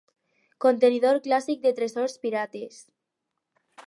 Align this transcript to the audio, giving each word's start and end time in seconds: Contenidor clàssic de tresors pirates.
Contenidor 0.63 1.19
clàssic 1.27 1.61
de 1.67 1.73
tresors 1.81 2.17
pirates. 2.25 2.81